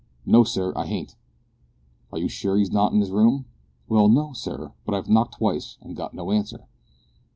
[0.25, 1.15] "No, sir, I hain't."
[2.11, 3.45] "Are you sure he's not in his room?"
[3.87, 6.65] "Well, no, sir, but I knocked twice and got no answer."